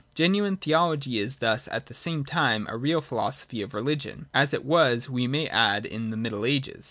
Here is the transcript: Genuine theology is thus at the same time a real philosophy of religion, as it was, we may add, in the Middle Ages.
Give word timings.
Genuine 0.15 0.57
theology 0.57 1.19
is 1.19 1.35
thus 1.35 1.67
at 1.67 1.85
the 1.85 1.93
same 1.93 2.25
time 2.25 2.65
a 2.71 2.75
real 2.75 3.01
philosophy 3.01 3.61
of 3.61 3.75
religion, 3.75 4.25
as 4.33 4.51
it 4.51 4.65
was, 4.65 5.07
we 5.11 5.27
may 5.27 5.45
add, 5.45 5.85
in 5.85 6.09
the 6.09 6.17
Middle 6.17 6.43
Ages. 6.43 6.79